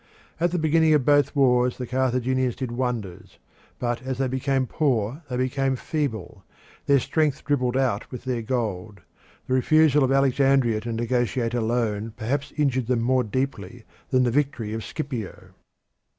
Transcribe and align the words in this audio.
At 0.39 0.49
the 0.49 0.57
beginning 0.57 0.95
of 0.95 1.05
both 1.05 1.35
wars 1.35 1.77
the 1.77 1.85
Carthaginians 1.85 2.55
did 2.55 2.71
wonders, 2.71 3.37
but 3.77 4.01
as 4.01 4.17
they 4.17 4.27
became 4.27 4.65
poor 4.65 5.21
they 5.29 5.37
became 5.37 5.75
feeble; 5.75 6.43
their 6.87 6.99
strength 6.99 7.45
dribbled 7.45 7.77
out 7.77 8.11
with 8.11 8.23
their 8.23 8.41
gold; 8.41 9.01
the 9.45 9.53
refusal 9.53 10.03
of 10.03 10.11
Alexandria 10.11 10.81
to 10.81 10.91
negotiate 10.93 11.53
a 11.53 11.61
loan 11.61 12.13
perhaps 12.17 12.51
injured 12.57 12.87
them 12.87 13.01
more 13.01 13.23
deeply 13.23 13.85
than 14.09 14.23
the 14.23 14.31
victory 14.31 14.73
of 14.73 14.83
Scipio. 14.83 15.49